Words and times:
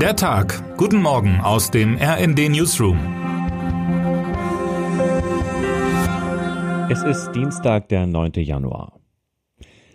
Der 0.00 0.14
Tag. 0.14 0.76
Guten 0.76 1.00
Morgen 1.00 1.40
aus 1.40 1.70
dem 1.70 1.96
RND 1.96 2.50
Newsroom. 2.50 2.98
Es 6.90 7.02
ist 7.02 7.32
Dienstag, 7.32 7.88
der 7.88 8.06
9. 8.06 8.32
Januar. 8.34 9.00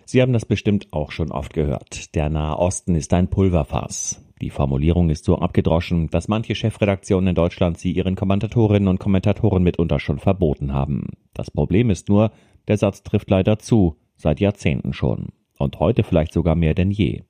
Sie 0.04 0.20
haben 0.20 0.32
das 0.32 0.44
bestimmt 0.44 0.88
auch 0.92 1.12
schon 1.12 1.30
oft 1.30 1.54
gehört. 1.54 2.16
Der 2.16 2.30
Nahe 2.30 2.58
Osten 2.58 2.96
ist 2.96 3.14
ein 3.14 3.30
Pulverfass. 3.30 4.20
Die 4.40 4.50
Formulierung 4.50 5.08
ist 5.08 5.24
so 5.24 5.38
abgedroschen, 5.38 6.08
dass 6.08 6.26
manche 6.26 6.56
Chefredaktionen 6.56 7.28
in 7.28 7.34
Deutschland 7.36 7.78
sie 7.78 7.92
ihren 7.92 8.16
Kommentatorinnen 8.16 8.88
und 8.88 8.98
Kommentatoren 8.98 9.62
mitunter 9.62 10.00
schon 10.00 10.18
verboten 10.18 10.72
haben. 10.72 11.10
Das 11.32 11.52
Problem 11.52 11.90
ist 11.90 12.08
nur, 12.08 12.32
der 12.66 12.76
Satz 12.76 13.04
trifft 13.04 13.30
leider 13.30 13.60
zu, 13.60 13.98
seit 14.16 14.40
Jahrzehnten 14.40 14.94
schon. 14.94 15.28
Und 15.58 15.78
heute 15.78 16.02
vielleicht 16.02 16.32
sogar 16.32 16.56
mehr 16.56 16.74
denn 16.74 16.90
je. 16.90 17.22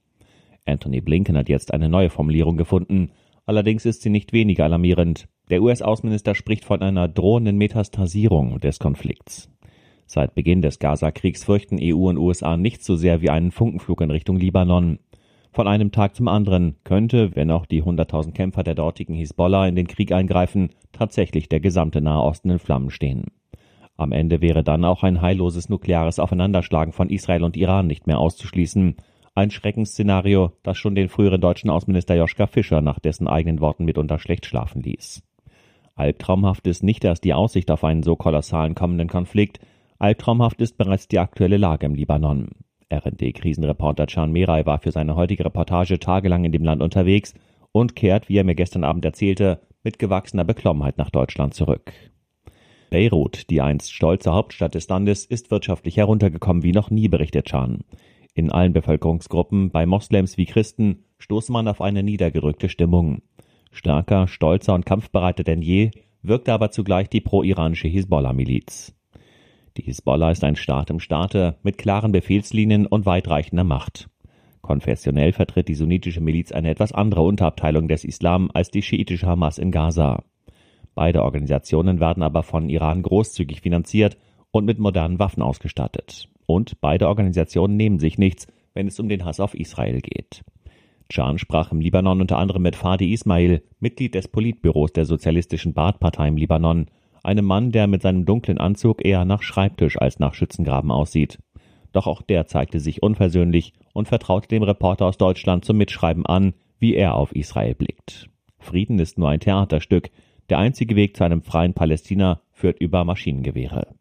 Anthony 0.65 1.01
Blinken 1.01 1.37
hat 1.37 1.49
jetzt 1.49 1.75
eine 1.75 1.89
neue 1.89 2.11
Formulierung 2.11 2.57
gefunden. 2.57 3.11
Allerdings 3.47 3.85
ist 3.85 4.03
sie 4.03 4.11
nicht 4.11 4.33
weniger 4.33 4.65
alarmierend. 4.65 5.29
Der 5.51 5.63
US-Außenminister 5.63 6.35
spricht 6.35 6.65
von 6.65 6.81
einer 6.83 7.09
drohenden 7.09 7.57
Metastasierung 7.57 8.61
des 8.61 8.79
Konflikts. 8.79 9.51
Seit 10.07 10.35
Beginn 10.35 10.63
des 10.63 10.79
Gaza-Kriegs 10.79 11.45
fürchten 11.45 11.79
EU 11.81 12.09
und 12.09 12.19
USA 12.19 12.57
nicht 12.57 12.85
so 12.85 12.97
sehr 12.97 13.23
wie 13.23 13.31
einen 13.31 13.51
Funkenflug 13.51 14.01
in 14.03 14.11
Richtung 14.11 14.37
Libanon. 14.37 14.99
Von 15.53 15.69
einem 15.69 15.91
Tag 15.91 16.15
zum 16.15 16.29
anderen 16.29 16.77
könnte, 16.85 17.35
wenn 17.35 17.51
auch 17.51 17.67
die 17.67 17.83
100.000 17.83 18.33
Kämpfer 18.33 18.63
der 18.63 18.75
dortigen 18.75 19.15
Hisbollah 19.15 19.67
in 19.67 19.77
den 19.77 19.87
Krieg 19.87 20.13
eingreifen, 20.13 20.71
tatsächlich 20.93 21.49
der 21.49 21.61
gesamte 21.61 22.01
Nahe 22.01 22.23
Osten 22.23 22.51
in 22.51 22.59
Flammen 22.59 22.91
stehen. 22.91 23.27
Am 23.97 24.13
Ende 24.13 24.41
wäre 24.41 24.63
dann 24.63 24.85
auch 24.85 25.03
ein 25.03 25.21
heilloses 25.21 25.69
nukleares 25.69 26.19
Aufeinanderschlagen 26.19 26.93
von 26.93 27.11
Israel 27.11 27.45
und 27.45 27.57
Iran 27.57 27.87
nicht 27.87 28.07
mehr 28.07 28.19
auszuschließen, 28.19 28.97
ein 29.35 29.51
Schreckensszenario, 29.51 30.53
das 30.63 30.77
schon 30.77 30.95
den 30.95 31.09
früheren 31.09 31.41
deutschen 31.41 31.71
Außenminister 31.71 32.15
Joschka 32.15 32.47
Fischer 32.47 32.81
nach 32.81 32.99
dessen 32.99 33.29
eigenen 33.29 33.61
Worten 33.61 33.85
mitunter 33.85 34.19
schlecht 34.19 34.47
schlafen 34.47 34.83
ließ. 34.83 35.23
Albtraumhaft 35.95 36.67
ist 36.67 36.83
nicht 36.83 37.05
erst 37.05 37.25
die 37.25 37.35
Aussicht 37.35 37.71
auf 37.71 37.85
einen 37.85 38.03
so 38.03 38.17
kolossalen 38.17 38.75
kommenden 38.75 39.09
Konflikt, 39.09 39.61
albtraumhaft 39.99 40.61
ist 40.61 40.77
bereits 40.77 41.09
die 41.09 41.19
aktuelle 41.19 41.57
Lage 41.57 41.87
im 41.87 41.95
Libanon. 41.95 42.51
RD-Krisenreporter 42.93 44.07
Can 44.07 44.33
Meray 44.33 44.67
war 44.67 44.79
für 44.79 44.91
seine 44.91 45.17
heutige 45.17 45.47
Reportage 45.47 45.99
tagelang 45.99 46.45
in 46.45 46.53
dem 46.53 46.65
Land 46.65 46.83
unterwegs 46.83 47.35
und 47.73 47.97
kehrt, 47.97 48.29
wie 48.29 48.37
er 48.37 48.45
mir 48.45 48.55
gestern 48.55 48.85
Abend 48.85 49.05
erzählte, 49.05 49.61
mit 49.83 49.99
gewachsener 49.99 50.45
Beklommenheit 50.45 50.99
nach 50.99 51.11
Deutschland 51.11 51.55
zurück. 51.55 51.93
Beirut, 52.91 53.49
die 53.49 53.63
einst 53.63 53.93
stolze 53.93 54.33
Hauptstadt 54.33 54.75
des 54.75 54.89
Landes, 54.89 55.25
ist 55.25 55.51
wirtschaftlich 55.51 55.97
heruntergekommen 55.97 56.63
wie 56.63 56.73
noch 56.73 56.91
nie, 56.91 57.09
berichtet 57.09 57.47
Can. 57.47 57.85
In 58.35 58.51
allen 58.51 58.73
Bevölkerungsgruppen, 58.73 59.71
bei 59.71 59.85
Moslems 59.85 60.39
wie 60.39 60.47
Christen, 60.47 61.05
stoßt 61.19 61.51
man 61.51 61.69
auf 61.69 61.83
eine 61.83 62.03
niedergedrückte 62.03 62.69
Stimmung. 62.71 63.23
Stärker, 63.71 64.27
stolzer 64.27 64.75
und 64.75 64.87
kampfbereiter 64.87 65.45
denn 65.45 65.61
je 65.61 65.91
wirkte 66.23 66.53
aber 66.53 66.71
zugleich 66.71 67.09
die 67.09 67.21
pro-iranische 67.21 67.89
Hisbollah-Miliz. 67.89 68.95
Die 69.77 69.83
Hisbollah 69.83 70.31
ist 70.31 70.45
ein 70.45 70.57
Staat 70.57 70.91
im 70.91 71.01
Staate 71.01 71.59
mit 71.63 71.79
klaren 71.79 72.13
Befehlslinien 72.13 72.87
und 72.87 73.07
weitreichender 73.07 73.65
Macht. 73.65 74.09
Konfessionell 74.61 75.33
vertritt 75.33 75.69
die 75.69 75.75
sunnitische 75.75 76.21
Miliz 76.21 76.53
eine 76.53 76.71
etwas 76.71 76.93
andere 76.93 77.23
Unterabteilung 77.23 77.89
des 77.89 78.05
Islam 78.05 78.51
als 78.55 78.71
die 78.71 78.83
schiitische 78.83 79.27
Hamas 79.27 79.59
in 79.59 79.73
Gaza. 79.73 80.25
Beide 80.95 81.23
Organisationen 81.23 82.01
werden 82.01 82.23
aber 82.23 82.43
von 82.43 82.69
Iran 82.69 83.03
großzügig 83.03 83.61
finanziert 83.61 84.17
und 84.51 84.65
mit 84.65 84.79
modernen 84.79 85.19
Waffen 85.19 85.43
ausgestattet. 85.43 86.29
Und 86.53 86.83
beide 86.83 87.09
Organisationen 87.09 87.79
nehmen 87.79 87.99
sich 87.99 88.19
nichts, 88.19 88.47
wenn 88.75 88.87
es 88.87 89.01
um 89.01 89.09
den 89.09 89.25
Hass 89.25 89.41
auf 89.41 89.55
Israel 89.55 90.03
geht. 90.03 90.43
Can 91.09 91.39
sprach 91.39 91.73
im 91.73 91.81
Libanon 91.81 92.21
unter 92.21 92.37
anderem 92.37 92.61
mit 92.61 92.77
Fadi 92.77 93.11
Ismail, 93.11 93.63
Mitglied 93.81 94.15
des 94.15 94.29
Politbüros 94.29 94.93
der 94.93 95.07
sozialistischen 95.07 95.73
Baath-Partei 95.73 96.29
im 96.29 96.37
Libanon, 96.37 96.89
einem 97.23 97.47
Mann, 97.47 97.73
der 97.73 97.87
mit 97.87 98.03
seinem 98.03 98.27
dunklen 98.27 98.59
Anzug 98.59 99.03
eher 99.03 99.25
nach 99.25 99.43
Schreibtisch 99.43 99.99
als 99.99 100.19
nach 100.19 100.35
Schützengraben 100.35 100.91
aussieht. 100.91 101.39
Doch 101.93 102.07
auch 102.07 102.21
der 102.21 102.47
zeigte 102.47 102.81
sich 102.81 103.03
unversöhnlich 103.03 103.73
und 103.95 104.09
vertraute 104.09 104.49
dem 104.49 104.63
Reporter 104.63 105.07
aus 105.07 105.17
Deutschland 105.17 105.65
zum 105.65 105.79
Mitschreiben 105.79 106.27
an, 106.27 106.53
wie 106.79 106.95
er 106.95 107.15
auf 107.15 107.35
Israel 107.35 107.75
blickt. 107.75 108.29
Frieden 108.59 108.99
ist 108.99 109.19
nur 109.19 109.31
ein 109.31 109.41
Theaterstück. 109.41 110.11
Der 110.51 110.59
einzige 110.59 110.97
Weg 110.97 111.17
zu 111.17 111.25
einem 111.25 111.41
freien 111.41 111.73
Palästina 111.73 112.43
führt 112.51 112.79
über 112.79 113.05
Maschinengewehre. 113.05 113.95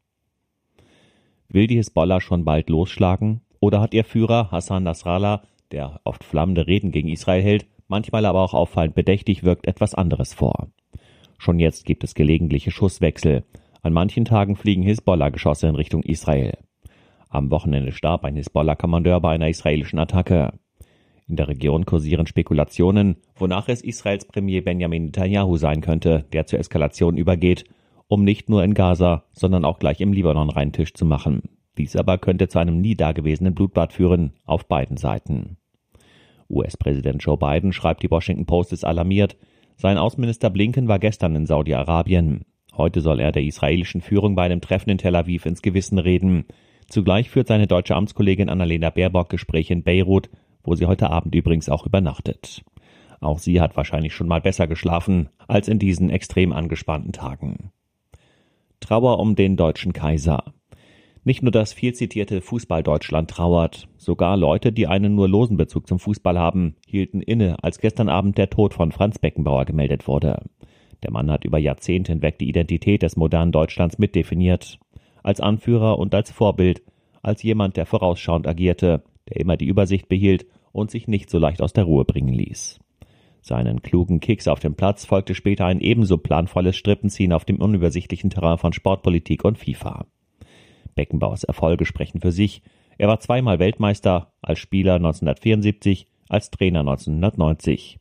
Will 1.53 1.67
die 1.67 1.75
Hisbollah 1.75 2.21
schon 2.21 2.45
bald 2.45 2.69
losschlagen? 2.69 3.41
Oder 3.59 3.81
hat 3.81 3.93
ihr 3.93 4.05
Führer 4.05 4.51
Hassan 4.51 4.83
Nasrallah, 4.83 5.41
der 5.71 5.99
oft 6.05 6.23
flammende 6.23 6.65
Reden 6.65 6.91
gegen 6.91 7.09
Israel 7.09 7.43
hält, 7.43 7.65
manchmal 7.89 8.25
aber 8.25 8.39
auch 8.39 8.53
auffallend 8.53 8.95
bedächtig 8.95 9.43
wirkt, 9.43 9.67
etwas 9.67 9.93
anderes 9.93 10.33
vor? 10.33 10.69
Schon 11.37 11.59
jetzt 11.59 11.85
gibt 11.85 12.05
es 12.05 12.15
gelegentliche 12.15 12.71
Schusswechsel. 12.71 13.43
An 13.81 13.91
manchen 13.91 14.23
Tagen 14.23 14.55
fliegen 14.55 14.83
Hisbollah-Geschosse 14.83 15.67
in 15.67 15.75
Richtung 15.75 16.03
Israel. 16.03 16.57
Am 17.27 17.51
Wochenende 17.51 17.91
starb 17.91 18.23
ein 18.23 18.37
Hisbollah-Kommandeur 18.37 19.19
bei 19.19 19.31
einer 19.33 19.49
israelischen 19.49 19.99
Attacke. 19.99 20.53
In 21.27 21.35
der 21.35 21.49
Region 21.49 21.85
kursieren 21.85 22.27
Spekulationen, 22.27 23.17
wonach 23.35 23.67
es 23.67 23.81
Israels 23.81 24.23
Premier 24.23 24.63
Benjamin 24.63 25.05
Netanyahu 25.05 25.57
sein 25.57 25.81
könnte, 25.81 26.25
der 26.31 26.45
zur 26.45 26.59
Eskalation 26.59 27.17
übergeht 27.17 27.65
um 28.11 28.25
nicht 28.25 28.49
nur 28.49 28.61
in 28.61 28.73
Gaza, 28.73 29.23
sondern 29.31 29.63
auch 29.63 29.79
gleich 29.79 30.01
im 30.01 30.11
Libanon 30.11 30.49
reinen 30.49 30.73
Tisch 30.73 30.93
zu 30.93 31.05
machen. 31.05 31.43
Dies 31.77 31.95
aber 31.95 32.17
könnte 32.17 32.49
zu 32.49 32.59
einem 32.59 32.81
nie 32.81 32.95
dagewesenen 32.95 33.55
Blutbad 33.55 33.93
führen, 33.93 34.33
auf 34.43 34.67
beiden 34.67 34.97
Seiten. 34.97 35.55
US-Präsident 36.49 37.23
Joe 37.23 37.37
Biden, 37.37 37.71
schreibt 37.71 38.03
die 38.03 38.11
Washington 38.11 38.45
Post, 38.45 38.73
ist 38.73 38.83
alarmiert. 38.83 39.37
Sein 39.77 39.97
Außenminister 39.97 40.49
Blinken 40.49 40.89
war 40.89 40.99
gestern 40.99 41.37
in 41.37 41.45
Saudi-Arabien. 41.45 42.41
Heute 42.75 42.99
soll 42.99 43.21
er 43.21 43.31
der 43.31 43.43
israelischen 43.43 44.01
Führung 44.01 44.35
bei 44.35 44.43
einem 44.43 44.59
Treffen 44.59 44.89
in 44.89 44.97
Tel 44.97 45.15
Aviv 45.15 45.45
ins 45.45 45.61
Gewissen 45.61 45.97
reden. 45.97 46.43
Zugleich 46.89 47.29
führt 47.29 47.47
seine 47.47 47.67
deutsche 47.67 47.95
Amtskollegin 47.95 48.49
Annalena 48.49 48.89
Baerbock 48.89 49.29
Gespräche 49.29 49.71
in 49.71 49.83
Beirut, 49.83 50.29
wo 50.65 50.75
sie 50.75 50.85
heute 50.85 51.11
Abend 51.11 51.33
übrigens 51.33 51.69
auch 51.69 51.85
übernachtet. 51.85 52.61
Auch 53.21 53.39
sie 53.39 53.61
hat 53.61 53.77
wahrscheinlich 53.77 54.13
schon 54.13 54.27
mal 54.27 54.41
besser 54.41 54.67
geschlafen 54.67 55.29
als 55.47 55.69
in 55.69 55.79
diesen 55.79 56.09
extrem 56.09 56.51
angespannten 56.51 57.13
Tagen. 57.13 57.71
Trauer 58.81 59.19
um 59.19 59.35
den 59.35 59.55
deutschen 59.55 59.93
Kaiser. 59.93 60.53
Nicht 61.23 61.43
nur 61.43 61.51
das 61.51 61.71
viel 61.71 61.93
zitierte 61.93 62.41
Fußball-Deutschland 62.41 63.29
trauert, 63.29 63.87
sogar 63.95 64.35
Leute, 64.35 64.71
die 64.71 64.87
einen 64.87 65.13
nur 65.13 65.29
losen 65.29 65.55
Bezug 65.55 65.87
zum 65.87 65.99
Fußball 65.99 66.37
haben, 66.37 66.75
hielten 66.87 67.21
inne, 67.21 67.63
als 67.63 67.77
gestern 67.77 68.09
Abend 68.09 68.39
der 68.39 68.49
Tod 68.49 68.73
von 68.73 68.91
Franz 68.91 69.19
Beckenbauer 69.19 69.65
gemeldet 69.65 70.07
wurde. 70.07 70.43
Der 71.03 71.11
Mann 71.11 71.29
hat 71.29 71.45
über 71.45 71.59
Jahrzehnte 71.59 72.11
hinweg 72.11 72.39
die 72.39 72.49
Identität 72.49 73.03
des 73.03 73.15
modernen 73.15 73.51
Deutschlands 73.51 73.99
mitdefiniert. 73.99 74.79
Als 75.23 75.39
Anführer 75.39 75.99
und 75.99 76.13
als 76.15 76.31
Vorbild, 76.31 76.81
als 77.21 77.43
jemand, 77.43 77.77
der 77.77 77.85
vorausschauend 77.85 78.47
agierte, 78.47 79.03
der 79.29 79.39
immer 79.39 79.57
die 79.57 79.67
Übersicht 79.67 80.09
behielt 80.09 80.47
und 80.71 80.89
sich 80.89 81.07
nicht 81.07 81.29
so 81.29 81.37
leicht 81.37 81.61
aus 81.61 81.73
der 81.73 81.83
Ruhe 81.83 82.03
bringen 82.03 82.33
ließ. 82.33 82.79
Seinen 83.41 83.81
klugen 83.81 84.19
Kicks 84.19 84.47
auf 84.47 84.59
dem 84.59 84.75
Platz 84.75 85.05
folgte 85.05 85.33
später 85.33 85.65
ein 85.65 85.81
ebenso 85.81 86.17
planvolles 86.17 86.75
Strippenziehen 86.75 87.33
auf 87.33 87.43
dem 87.43 87.57
unübersichtlichen 87.59 88.29
Terrain 88.29 88.59
von 88.59 88.71
Sportpolitik 88.71 89.43
und 89.43 89.57
FIFA. 89.57 90.05
Beckenbauers 90.93 91.43
Erfolge 91.43 91.85
sprechen 91.85 92.21
für 92.21 92.31
sich. 92.31 92.61
Er 92.97 93.07
war 93.07 93.19
zweimal 93.19 93.57
Weltmeister, 93.57 94.31
als 94.41 94.59
Spieler 94.59 94.95
1974, 94.95 96.07
als 96.29 96.51
Trainer 96.51 96.81
1990. 96.81 97.99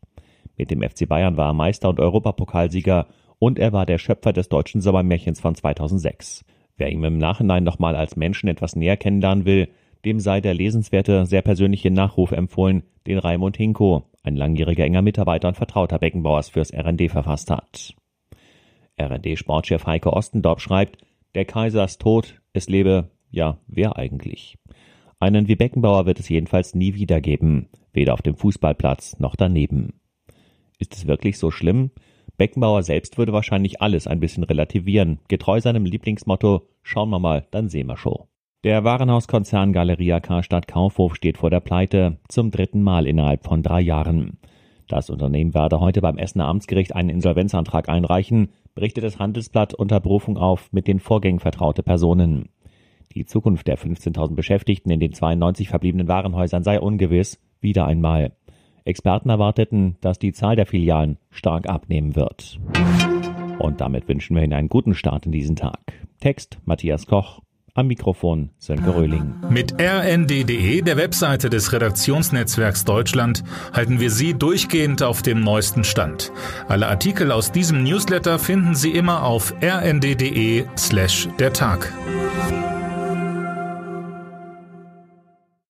Mit 0.58 0.70
dem 0.70 0.82
FC 0.82 1.08
Bayern 1.08 1.38
war 1.38 1.48
er 1.48 1.54
Meister 1.54 1.88
und 1.88 2.00
Europapokalsieger 2.00 3.06
und 3.38 3.58
er 3.58 3.72
war 3.72 3.86
der 3.86 3.96
Schöpfer 3.96 4.34
des 4.34 4.50
deutschen 4.50 4.82
Sommermärchens 4.82 5.40
von 5.40 5.54
2006. 5.54 6.44
Wer 6.76 6.90
ihm 6.92 7.02
im 7.04 7.16
Nachhinein 7.16 7.64
nochmal 7.64 7.96
als 7.96 8.16
Menschen 8.16 8.48
etwas 8.48 8.76
näher 8.76 8.98
kennenlernen 8.98 9.46
will, 9.46 9.68
dem 10.04 10.20
sei 10.20 10.42
der 10.42 10.52
lesenswerte, 10.52 11.24
sehr 11.24 11.42
persönliche 11.42 11.90
Nachruf 11.90 12.32
empfohlen, 12.32 12.82
den 13.06 13.18
Raimund 13.18 13.56
Hinko, 13.56 14.09
ein 14.22 14.36
langjähriger 14.36 14.84
enger 14.84 15.02
Mitarbeiter 15.02 15.48
und 15.48 15.56
Vertrauter 15.56 15.98
Beckenbauers 15.98 16.50
fürs 16.50 16.72
RND 16.72 17.10
verfasst 17.10 17.50
hat. 17.50 17.94
RND-Sportchef 18.98 19.86
Heike 19.86 20.12
Ostendorf 20.12 20.60
schreibt, 20.60 20.98
der 21.34 21.44
Kaiser 21.44 21.84
ist 21.84 22.00
tot, 22.00 22.40
es 22.52 22.68
lebe, 22.68 23.10
ja, 23.30 23.58
wer 23.66 23.96
eigentlich? 23.96 24.58
Einen 25.18 25.48
wie 25.48 25.56
Beckenbauer 25.56 26.06
wird 26.06 26.18
es 26.18 26.28
jedenfalls 26.28 26.74
nie 26.74 26.94
wieder 26.94 27.20
geben, 27.20 27.68
weder 27.92 28.14
auf 28.14 28.22
dem 28.22 28.36
Fußballplatz 28.36 29.18
noch 29.18 29.36
daneben. 29.36 30.00
Ist 30.78 30.94
es 30.94 31.06
wirklich 31.06 31.38
so 31.38 31.50
schlimm? 31.50 31.90
Beckenbauer 32.36 32.82
selbst 32.82 33.18
würde 33.18 33.32
wahrscheinlich 33.32 33.82
alles 33.82 34.06
ein 34.06 34.20
bisschen 34.20 34.44
relativieren, 34.44 35.20
getreu 35.28 35.60
seinem 35.60 35.84
Lieblingsmotto, 35.84 36.66
schauen 36.82 37.10
wir 37.10 37.18
mal, 37.18 37.46
dann 37.50 37.68
sehen 37.68 37.86
wir 37.86 37.98
schon. 37.98 38.24
Der 38.62 38.84
Warenhauskonzern 38.84 39.72
Galeria 39.72 40.20
Karstadt 40.20 40.68
Kaufhof 40.68 41.16
steht 41.16 41.38
vor 41.38 41.48
der 41.48 41.60
Pleite 41.60 42.18
zum 42.28 42.50
dritten 42.50 42.82
Mal 42.82 43.06
innerhalb 43.06 43.42
von 43.42 43.62
drei 43.62 43.80
Jahren. 43.80 44.36
Das 44.86 45.08
Unternehmen 45.08 45.54
werde 45.54 45.80
heute 45.80 46.02
beim 46.02 46.18
Essener 46.18 46.44
Amtsgericht 46.44 46.94
einen 46.94 47.08
Insolvenzantrag 47.08 47.88
einreichen, 47.88 48.50
berichtet 48.74 49.04
das 49.04 49.18
Handelsblatt 49.18 49.72
unter 49.72 49.98
Berufung 49.98 50.36
auf 50.36 50.70
mit 50.74 50.88
den 50.88 51.00
Vorgängen 51.00 51.40
vertraute 51.40 51.82
Personen. 51.82 52.50
Die 53.14 53.24
Zukunft 53.24 53.66
der 53.66 53.78
15.000 53.78 54.34
Beschäftigten 54.34 54.90
in 54.90 55.00
den 55.00 55.14
92 55.14 55.70
verbliebenen 55.70 56.08
Warenhäusern 56.08 56.62
sei 56.62 56.78
ungewiss, 56.78 57.40
wieder 57.62 57.86
einmal. 57.86 58.32
Experten 58.84 59.30
erwarteten, 59.30 59.96
dass 60.02 60.18
die 60.18 60.32
Zahl 60.34 60.56
der 60.56 60.66
Filialen 60.66 61.16
stark 61.30 61.66
abnehmen 61.66 62.14
wird. 62.14 62.60
Und 63.58 63.80
damit 63.80 64.06
wünschen 64.06 64.36
wir 64.36 64.42
Ihnen 64.42 64.52
einen 64.52 64.68
guten 64.68 64.92
Start 64.92 65.24
in 65.24 65.32
diesen 65.32 65.56
Tag. 65.56 65.94
Text 66.20 66.58
Matthias 66.66 67.06
Koch, 67.06 67.40
am 67.74 67.86
Mikrofon 67.86 68.50
Sönke 68.58 68.94
Röhling. 68.94 69.34
Mit 69.48 69.74
rnd.de, 69.80 70.82
der 70.82 70.96
Webseite 70.96 71.50
des 71.50 71.72
Redaktionsnetzwerks 71.72 72.84
Deutschland, 72.84 73.42
halten 73.72 74.00
wir 74.00 74.10
Sie 74.10 74.34
durchgehend 74.34 75.02
auf 75.02 75.22
dem 75.22 75.42
neuesten 75.42 75.84
Stand. 75.84 76.32
Alle 76.68 76.88
Artikel 76.88 77.32
aus 77.32 77.52
diesem 77.52 77.82
Newsletter 77.82 78.38
finden 78.38 78.74
Sie 78.74 78.90
immer 78.90 79.24
auf 79.24 79.54
rnd.de 79.62 80.64
slash 80.76 81.28
der 81.38 81.52
Tag. 81.52 81.92